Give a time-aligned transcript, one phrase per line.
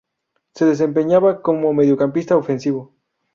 [0.55, 2.95] Se desempeñaba como mediocampista ofensivo.